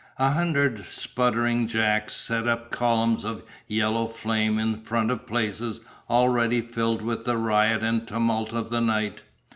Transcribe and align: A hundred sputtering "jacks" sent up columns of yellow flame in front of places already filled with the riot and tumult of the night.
A 0.17 0.31
hundred 0.31 0.83
sputtering 0.89 1.67
"jacks" 1.67 2.15
sent 2.15 2.49
up 2.49 2.71
columns 2.71 3.23
of 3.23 3.43
yellow 3.67 4.07
flame 4.07 4.57
in 4.57 4.81
front 4.81 5.11
of 5.11 5.27
places 5.27 5.79
already 6.09 6.59
filled 6.61 7.03
with 7.03 7.23
the 7.25 7.37
riot 7.37 7.83
and 7.83 8.07
tumult 8.07 8.51
of 8.51 8.71
the 8.71 8.81
night. 8.81 9.21